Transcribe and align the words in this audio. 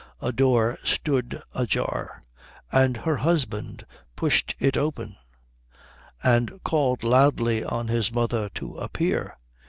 The 0.19 0.31
door 0.33 0.79
stood 0.83 1.39
ajar, 1.53 2.23
and 2.71 2.97
her 2.97 3.17
husband 3.17 3.85
pushed 4.15 4.55
it 4.57 4.75
open 4.75 5.15
and 6.23 6.59
called 6.63 7.03
loudly 7.03 7.63
on 7.63 7.87
his 7.87 8.11
mother 8.11 8.49
to 8.55 8.77
appear. 8.77 9.37